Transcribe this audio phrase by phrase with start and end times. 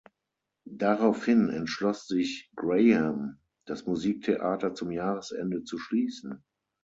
[0.65, 6.43] Daraufhin entschloss sich Graham, das Musiktheater zum Jahresende zu schließen.